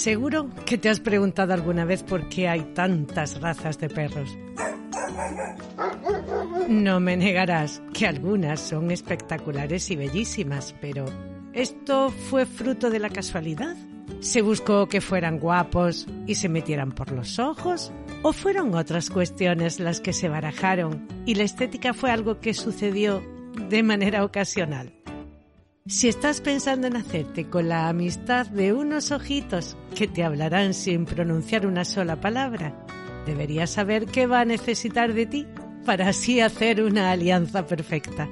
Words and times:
Seguro 0.00 0.48
que 0.64 0.78
te 0.78 0.88
has 0.88 0.98
preguntado 0.98 1.52
alguna 1.52 1.84
vez 1.84 2.02
por 2.02 2.30
qué 2.30 2.48
hay 2.48 2.62
tantas 2.72 3.38
razas 3.38 3.78
de 3.78 3.90
perros. 3.90 4.34
No 6.70 7.00
me 7.00 7.18
negarás 7.18 7.82
que 7.92 8.06
algunas 8.06 8.60
son 8.60 8.90
espectaculares 8.90 9.90
y 9.90 9.96
bellísimas, 9.96 10.74
pero 10.80 11.04
¿esto 11.52 12.08
fue 12.30 12.46
fruto 12.46 12.88
de 12.88 12.98
la 12.98 13.10
casualidad? 13.10 13.76
¿Se 14.20 14.40
buscó 14.40 14.88
que 14.88 15.02
fueran 15.02 15.38
guapos 15.38 16.06
y 16.26 16.36
se 16.36 16.48
metieran 16.48 16.92
por 16.92 17.12
los 17.12 17.38
ojos? 17.38 17.92
¿O 18.22 18.32
fueron 18.32 18.74
otras 18.74 19.10
cuestiones 19.10 19.80
las 19.80 20.00
que 20.00 20.14
se 20.14 20.30
barajaron 20.30 21.06
y 21.26 21.34
la 21.34 21.42
estética 21.42 21.92
fue 21.92 22.10
algo 22.10 22.40
que 22.40 22.54
sucedió 22.54 23.22
de 23.68 23.82
manera 23.82 24.24
ocasional? 24.24 24.99
Si 25.86 26.08
estás 26.08 26.42
pensando 26.42 26.86
en 26.86 26.96
hacerte 26.96 27.48
con 27.48 27.68
la 27.68 27.88
amistad 27.88 28.46
de 28.46 28.74
unos 28.74 29.12
ojitos 29.12 29.78
que 29.94 30.06
te 30.06 30.22
hablarán 30.22 30.74
sin 30.74 31.06
pronunciar 31.06 31.66
una 31.66 31.86
sola 31.86 32.20
palabra, 32.20 32.86
deberías 33.24 33.70
saber 33.70 34.04
qué 34.04 34.26
va 34.26 34.40
a 34.40 34.44
necesitar 34.44 35.14
de 35.14 35.24
ti 35.24 35.46
para 35.86 36.08
así 36.08 36.40
hacer 36.40 36.82
una 36.82 37.10
alianza 37.10 37.66
perfecta. 37.66 38.28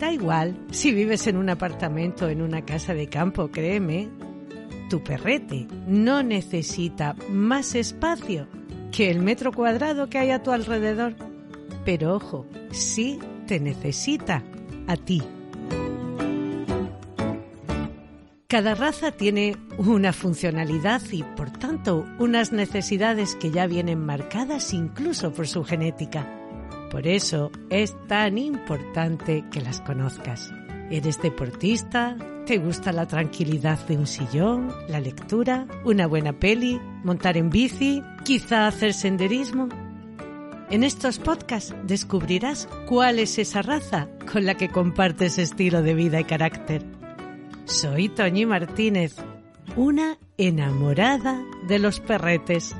Da 0.00 0.12
igual 0.12 0.58
si 0.72 0.92
vives 0.92 1.28
en 1.28 1.36
un 1.36 1.48
apartamento 1.48 2.26
o 2.26 2.28
en 2.28 2.42
una 2.42 2.64
casa 2.64 2.92
de 2.92 3.08
campo, 3.08 3.50
créeme, 3.52 4.08
tu 4.90 5.02
perrete 5.02 5.68
no 5.86 6.24
necesita 6.24 7.14
más 7.30 7.76
espacio 7.76 8.48
que 8.90 9.10
el 9.10 9.20
metro 9.20 9.52
cuadrado 9.52 10.08
que 10.08 10.18
hay 10.18 10.32
a 10.32 10.42
tu 10.42 10.50
alrededor. 10.50 11.14
Pero 11.84 12.16
ojo, 12.16 12.46
sí 12.72 13.20
te 13.46 13.60
necesita 13.60 14.42
a 14.88 14.96
ti. 14.96 15.22
Cada 18.52 18.74
raza 18.74 19.12
tiene 19.12 19.56
una 19.78 20.12
funcionalidad 20.12 21.00
y, 21.10 21.22
por 21.22 21.48
tanto, 21.48 22.04
unas 22.18 22.52
necesidades 22.52 23.34
que 23.34 23.50
ya 23.50 23.66
vienen 23.66 24.04
marcadas 24.04 24.74
incluso 24.74 25.32
por 25.32 25.48
su 25.48 25.64
genética. 25.64 26.28
Por 26.90 27.06
eso 27.06 27.50
es 27.70 27.96
tan 28.08 28.36
importante 28.36 29.42
que 29.50 29.62
las 29.62 29.80
conozcas. 29.80 30.52
¿Eres 30.90 31.22
deportista? 31.22 32.18
¿Te 32.44 32.58
gusta 32.58 32.92
la 32.92 33.06
tranquilidad 33.06 33.78
de 33.86 33.96
un 33.96 34.06
sillón, 34.06 34.70
la 34.86 35.00
lectura, 35.00 35.66
una 35.86 36.06
buena 36.06 36.34
peli, 36.34 36.78
montar 37.04 37.38
en 37.38 37.48
bici, 37.48 38.02
quizá 38.22 38.66
hacer 38.66 38.92
senderismo? 38.92 39.70
En 40.68 40.84
estos 40.84 41.18
podcasts 41.18 41.74
descubrirás 41.84 42.68
cuál 42.86 43.18
es 43.18 43.38
esa 43.38 43.62
raza 43.62 44.08
con 44.30 44.44
la 44.44 44.58
que 44.58 44.68
compartes 44.68 45.38
estilo 45.38 45.80
de 45.80 45.94
vida 45.94 46.20
y 46.20 46.24
carácter. 46.24 47.01
Soy 47.64 48.08
Toñi 48.08 48.44
Martínez, 48.44 49.14
una 49.76 50.18
enamorada 50.36 51.44
de 51.68 51.78
los 51.78 52.00
perretes. 52.00 52.74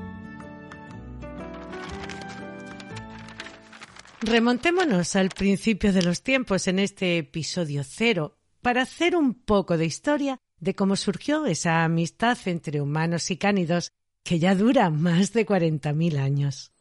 Remontémonos 4.21 5.17
al 5.17 5.31
principio 5.31 5.93
de 5.93 6.03
los 6.03 6.23
tiempos 6.23 6.67
en 6.67 6.79
este 6.79 7.19
episodio 7.19 7.83
cero 7.85 8.37
para 8.61 8.83
hacer 8.83 9.17
un 9.17 9.35
poco 9.35 9.77
de 9.77 9.87
historia 9.87 10.39
de 10.59 10.75
cómo 10.75 10.97
surgió 10.97 11.47
esa 11.47 11.85
amistad 11.85 12.39
entre 12.47 12.81
humanos 12.81 13.31
y 13.31 13.37
cánidos 13.37 13.93
que 14.25 14.39
ya 14.39 14.55
dura 14.55 14.91
más 14.91 15.33
de 15.33 15.47
40.000 15.47 16.19
años. 16.19 16.72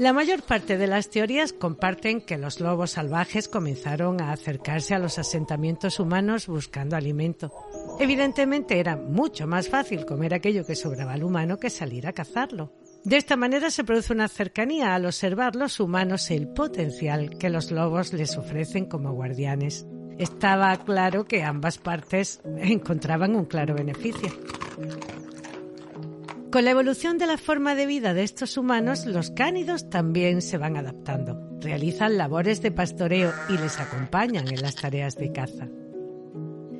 La 0.00 0.14
mayor 0.14 0.42
parte 0.42 0.78
de 0.78 0.86
las 0.86 1.10
teorías 1.10 1.52
comparten 1.52 2.22
que 2.22 2.38
los 2.38 2.58
lobos 2.58 2.92
salvajes 2.92 3.48
comenzaron 3.48 4.22
a 4.22 4.32
acercarse 4.32 4.94
a 4.94 4.98
los 4.98 5.18
asentamientos 5.18 6.00
humanos 6.00 6.46
buscando 6.46 6.96
alimento. 6.96 7.52
Evidentemente 7.98 8.80
era 8.80 8.96
mucho 8.96 9.46
más 9.46 9.68
fácil 9.68 10.06
comer 10.06 10.32
aquello 10.32 10.64
que 10.64 10.74
sobraba 10.74 11.12
al 11.12 11.22
humano 11.22 11.58
que 11.58 11.68
salir 11.68 12.06
a 12.06 12.14
cazarlo. 12.14 12.72
De 13.04 13.18
esta 13.18 13.36
manera 13.36 13.70
se 13.70 13.84
produce 13.84 14.14
una 14.14 14.28
cercanía 14.28 14.94
al 14.94 15.04
observar 15.04 15.54
los 15.54 15.78
humanos 15.80 16.30
el 16.30 16.48
potencial 16.48 17.36
que 17.38 17.50
los 17.50 17.70
lobos 17.70 18.14
les 18.14 18.38
ofrecen 18.38 18.86
como 18.86 19.12
guardianes. 19.12 19.86
Estaba 20.16 20.74
claro 20.78 21.26
que 21.26 21.42
ambas 21.42 21.76
partes 21.76 22.40
encontraban 22.56 23.36
un 23.36 23.44
claro 23.44 23.74
beneficio. 23.74 24.30
Con 26.50 26.64
la 26.64 26.72
evolución 26.72 27.16
de 27.18 27.28
la 27.28 27.38
forma 27.38 27.76
de 27.76 27.86
vida 27.86 28.12
de 28.12 28.24
estos 28.24 28.56
humanos, 28.56 29.06
los 29.06 29.30
cánidos 29.30 29.88
también 29.88 30.42
se 30.42 30.58
van 30.58 30.76
adaptando. 30.76 31.40
Realizan 31.60 32.18
labores 32.18 32.60
de 32.60 32.72
pastoreo 32.72 33.32
y 33.48 33.56
les 33.56 33.78
acompañan 33.78 34.48
en 34.48 34.60
las 34.60 34.74
tareas 34.74 35.14
de 35.14 35.30
caza. 35.30 35.68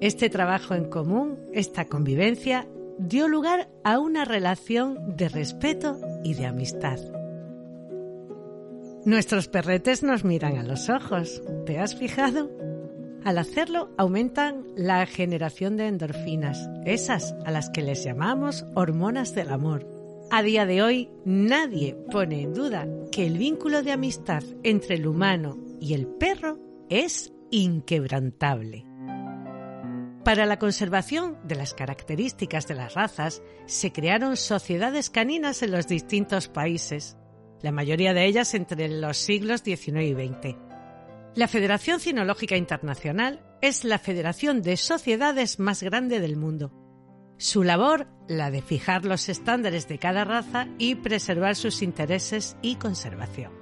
Este 0.01 0.29
trabajo 0.29 0.75
en 0.75 0.87
común, 0.87 1.39
esta 1.53 1.85
convivencia, 1.85 2.67
dio 2.99 3.29
lugar 3.29 3.69
a 3.85 4.01
una 4.01 4.25
relación 4.25 5.17
de 5.17 5.29
respeto 5.29 6.01
y 6.25 6.35
de 6.35 6.47
amistad. 6.47 6.99
Nuestros 9.05 9.47
perretes 9.47 10.03
nos 10.03 10.25
miran 10.25 10.59
a 10.59 10.65
los 10.65 10.89
ojos. 10.89 11.43
¿Te 11.65 11.79
has 11.79 11.95
fijado? 11.95 12.51
Al 13.25 13.37
hacerlo 13.37 13.91
aumentan 13.99 14.65
la 14.77 15.05
generación 15.07 15.77
de 15.77 15.89
endorfinas, 15.89 16.71
esas 16.87 17.35
a 17.45 17.51
las 17.51 17.69
que 17.69 17.83
les 17.83 18.03
llamamos 18.03 18.65
hormonas 18.75 19.35
del 19.35 19.51
amor. 19.51 19.87
A 20.31 20.43
día 20.43 20.65
de 20.65 20.83
hoy 20.83 21.11
nadie 21.25 21.97
pone 22.11 22.43
en 22.43 22.55
duda 22.55 22.89
que 23.13 23.27
el 23.27 23.37
vínculo 23.37 23.83
de 23.83 23.93
amistad 23.93 24.43
entre 24.63 24.95
el 24.95 25.07
humano 25.07 25.59
y 25.81 25.93
el 25.93 26.07
perro 26.07 26.59
es 26.89 27.33
inquebrantable. 27.51 28.87
Para 30.25 30.47
la 30.47 30.59
conservación 30.59 31.37
de 31.45 31.57
las 31.57 31.75
características 31.75 32.67
de 32.69 32.75
las 32.75 32.95
razas, 32.95 33.43
se 33.67 33.93
crearon 33.93 34.37
sociedades 34.37 35.11
caninas 35.11 35.63
en 35.63 35.73
los 35.73 35.89
distintos 35.89 36.49
países, 36.49 37.17
la 37.61 37.73
mayoría 37.73 38.15
de 38.15 38.25
ellas 38.25 38.55
entre 38.55 38.89
los 38.89 39.17
siglos 39.17 39.63
XIX 39.63 40.03
y 40.03 40.15
XX. 40.15 40.70
La 41.37 41.47
Federación 41.47 42.01
Cinológica 42.01 42.57
Internacional 42.57 43.41
es 43.63 43.85
la 43.85 44.01
federación 44.01 44.63
de 44.63 44.77
sociedades 44.77 45.61
más 45.61 45.81
grande 45.81 46.19
del 46.19 46.37
mundo. 46.37 46.73
Su 47.39 47.63
labor, 47.63 48.09
la 48.27 48.51
de 48.51 48.63
fijar 48.63 49.05
los 49.05 49.29
estándares 49.29 49.87
de 49.87 49.99
cada 49.99 50.25
raza 50.25 50.67
y 50.77 50.97
preservar 50.97 51.55
sus 51.55 51.83
intereses 51.83 52.57
y 52.63 52.75
conservación. 52.75 53.53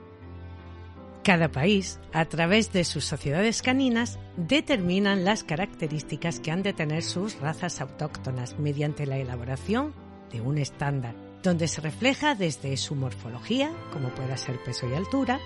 Cada 1.22 1.50
país, 1.52 2.00
a 2.14 2.24
través 2.24 2.72
de 2.72 2.84
sus 2.84 3.04
sociedades 3.04 3.60
caninas, 3.60 4.18
determinan 4.38 5.26
las 5.26 5.44
características 5.44 6.40
que 6.40 6.50
han 6.50 6.62
de 6.62 6.72
tener 6.72 7.02
sus 7.02 7.38
razas 7.38 7.82
autóctonas 7.82 8.58
mediante 8.58 9.04
la 9.04 9.18
elaboración 9.18 9.92
de 10.32 10.40
un 10.40 10.56
estándar, 10.56 11.14
donde 11.42 11.68
se 11.68 11.82
refleja 11.82 12.34
desde 12.34 12.74
su 12.78 12.94
morfología, 12.94 13.70
como 13.92 14.08
pueda 14.08 14.38
ser 14.38 14.58
peso 14.64 14.88
y 14.88 14.94
altura, 14.94 15.38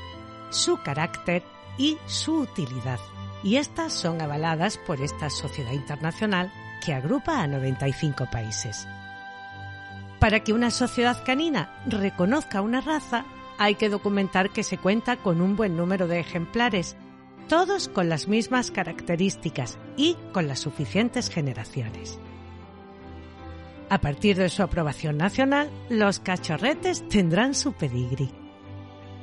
su 0.51 0.81
carácter, 0.83 1.43
y 1.79 1.99
su 2.07 2.41
utilidad. 2.41 2.99
Y 3.43 3.57
estas 3.57 3.93
son 3.93 4.21
avaladas 4.21 4.79
por 4.79 5.01
esta 5.01 5.31
sociedad 5.31 5.73
internacional 5.73 6.53
que 6.85 6.95
agrupa 6.95 7.41
a 7.41 7.47
95 7.47 8.27
países. 8.31 8.87
Para 10.21 10.41
que 10.41 10.53
una 10.53 10.71
sociedad 10.71 11.25
canina 11.25 11.83
reconozca 11.87 12.61
una 12.61 12.81
raza, 12.81 13.25
hay 13.59 13.75
que 13.75 13.89
documentar 13.89 14.51
que 14.51 14.63
se 14.63 14.79
cuenta 14.79 15.17
con 15.17 15.41
un 15.41 15.57
buen 15.57 15.77
número 15.77 16.07
de 16.07 16.21
ejemplares, 16.21 16.97
todos 17.49 17.89
con 17.89 18.09
las 18.09 18.29
mismas 18.29 18.71
características 18.71 19.79
y 19.97 20.17
con 20.33 20.47
las 20.47 20.61
suficientes 20.61 21.29
generaciones. 21.29 22.19
A 23.91 24.01
partir 24.01 24.37
de 24.37 24.49
su 24.49 24.63
aprobación 24.63 25.17
nacional, 25.17 25.71
los 25.91 26.21
cachorretes 26.21 27.07
tendrán 27.09 27.55
su 27.55 27.73
pedigrí 27.73 28.33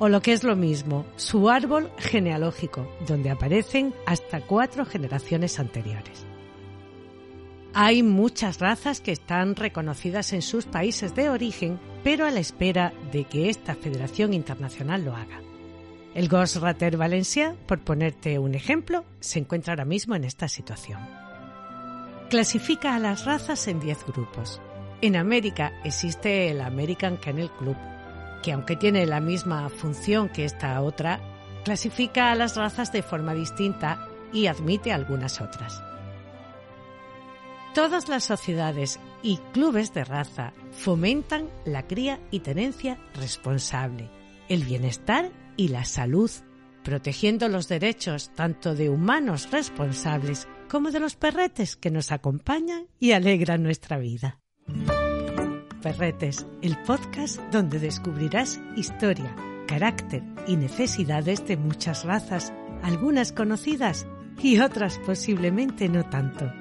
o 0.00 0.08
lo 0.08 0.22
que 0.22 0.32
es 0.32 0.42
lo 0.42 0.56
mismo, 0.56 1.04
su 1.16 1.50
árbol 1.50 1.92
genealógico, 1.98 2.90
donde 3.06 3.30
aparecen 3.30 3.94
hasta 4.06 4.40
cuatro 4.40 4.86
generaciones 4.86 5.60
anteriores. 5.60 6.26
Hay 7.74 8.02
muchas 8.02 8.58
razas 8.58 9.00
que 9.00 9.12
están 9.12 9.54
reconocidas 9.54 10.32
en 10.32 10.42
sus 10.42 10.64
países 10.64 11.14
de 11.14 11.28
origen, 11.28 11.78
pero 12.02 12.26
a 12.26 12.30
la 12.30 12.40
espera 12.40 12.92
de 13.12 13.24
que 13.24 13.50
esta 13.50 13.74
Federación 13.74 14.32
Internacional 14.32 15.04
lo 15.04 15.14
haga. 15.14 15.40
El 16.14 16.28
Gos 16.28 16.60
Rater 16.60 16.96
Valencia, 16.96 17.54
por 17.66 17.80
ponerte 17.80 18.38
un 18.38 18.54
ejemplo, 18.54 19.04
se 19.20 19.38
encuentra 19.38 19.74
ahora 19.74 19.84
mismo 19.84 20.16
en 20.16 20.24
esta 20.24 20.48
situación. 20.48 20.98
Clasifica 22.30 22.96
a 22.96 22.98
las 22.98 23.26
razas 23.26 23.68
en 23.68 23.78
10 23.80 24.06
grupos. 24.06 24.62
En 25.02 25.14
América 25.14 25.72
existe 25.84 26.50
el 26.50 26.62
American 26.62 27.18
Kennel 27.18 27.50
Club, 27.50 27.76
que 28.42 28.52
aunque 28.52 28.76
tiene 28.76 29.06
la 29.06 29.20
misma 29.20 29.68
función 29.68 30.28
que 30.28 30.44
esta 30.44 30.80
otra, 30.82 31.20
clasifica 31.64 32.30
a 32.30 32.34
las 32.34 32.56
razas 32.56 32.92
de 32.92 33.02
forma 33.02 33.34
distinta 33.34 34.08
y 34.32 34.46
admite 34.46 34.92
algunas 34.92 35.40
otras. 35.40 35.82
Todas 37.74 38.08
las 38.08 38.24
sociedades 38.24 38.98
y 39.22 39.38
clubes 39.52 39.94
de 39.94 40.04
raza 40.04 40.52
fomentan 40.72 41.48
la 41.64 41.86
cría 41.86 42.18
y 42.30 42.40
tenencia 42.40 42.98
responsable, 43.14 44.10
el 44.48 44.64
bienestar 44.64 45.30
y 45.56 45.68
la 45.68 45.84
salud, 45.84 46.30
protegiendo 46.82 47.48
los 47.48 47.68
derechos 47.68 48.30
tanto 48.34 48.74
de 48.74 48.88
humanos 48.88 49.48
responsables 49.52 50.48
como 50.68 50.90
de 50.90 51.00
los 51.00 51.14
perretes 51.14 51.76
que 51.76 51.90
nos 51.90 52.10
acompañan 52.10 52.86
y 52.98 53.12
alegran 53.12 53.62
nuestra 53.62 53.98
vida. 53.98 54.40
Perretes, 55.80 56.46
el 56.60 56.76
podcast 56.82 57.40
donde 57.50 57.78
descubrirás 57.78 58.60
historia, 58.76 59.34
carácter 59.66 60.22
y 60.46 60.56
necesidades 60.56 61.46
de 61.46 61.56
muchas 61.56 62.04
razas, 62.04 62.52
algunas 62.82 63.32
conocidas 63.32 64.06
y 64.42 64.60
otras 64.60 64.98
posiblemente 64.98 65.88
no 65.88 66.04
tanto. 66.04 66.52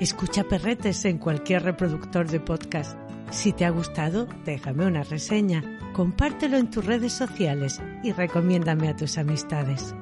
Escucha 0.00 0.44
Perretes 0.44 1.04
en 1.04 1.18
cualquier 1.18 1.64
reproductor 1.64 2.28
de 2.28 2.40
podcast. 2.40 2.98
Si 3.30 3.52
te 3.52 3.64
ha 3.64 3.70
gustado, 3.70 4.26
déjame 4.44 4.86
una 4.86 5.02
reseña 5.02 5.78
compártelo 5.92 6.56
en 6.56 6.70
tus 6.70 6.84
redes 6.84 7.12
sociales 7.12 7.80
y 8.02 8.12
recomiéndame 8.12 8.88
a 8.88 8.96
tus 8.96 9.18
amistades. 9.18 9.94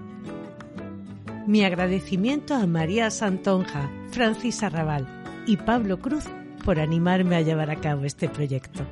Mi 1.46 1.64
agradecimiento 1.64 2.54
a 2.54 2.66
María 2.66 3.10
Santonja, 3.10 3.90
Francis 4.12 4.62
Arrabal 4.62 5.08
y 5.46 5.56
Pablo 5.56 5.98
Cruz 5.98 6.24
por 6.60 6.78
animarme 6.78 7.36
a 7.36 7.40
llevar 7.40 7.70
a 7.70 7.76
cabo 7.76 8.04
este 8.04 8.28
proyecto. 8.28 8.84